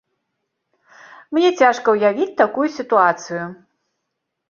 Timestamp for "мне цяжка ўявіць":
1.39-2.29